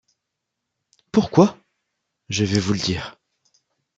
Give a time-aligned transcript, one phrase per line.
[1.11, 1.59] Pourquoi?
[2.29, 3.19] je vais vous le dire.